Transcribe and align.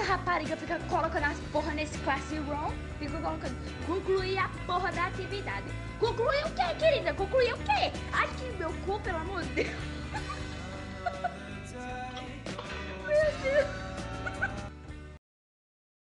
essa 0.00 0.12
rapariga 0.12 0.56
fica 0.56 0.78
colocando 0.88 1.24
as 1.24 1.38
porra 1.52 1.72
nesse 1.72 1.98
classroom, 1.98 2.72
fica 2.98 3.18
colocando 3.18 3.54
concluir 3.86 4.38
a 4.38 4.48
porra 4.66 4.90
da 4.92 5.06
atividade. 5.06 5.66
Concluir 5.98 6.42
o 6.46 6.50
quê, 6.54 6.74
querida? 6.78 7.12
Concluir 7.12 7.52
o 7.52 7.58
quê? 7.58 7.92
Ai, 8.12 8.28
que 8.38 8.50
meu 8.56 8.72
cu, 8.86 8.98
pelo 9.00 9.18
amor 9.18 9.42
de 9.42 9.64
Deus. 9.64 9.89